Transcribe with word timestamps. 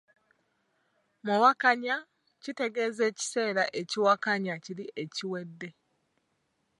Muwakanya; 1.25 1.95
kitegeeza 2.41 3.03
ekiseera 3.09 3.63
ekiwakanya 3.81 4.53
kiri 4.63 4.85
ekiwedde. 5.03 5.69